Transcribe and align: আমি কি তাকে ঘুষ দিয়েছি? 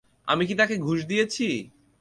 আমি 0.27 0.43
কি 0.45 0.53
তাকে 0.55 0.75
ঘুষ 0.77 0.99
দিয়েছি? 1.05 1.47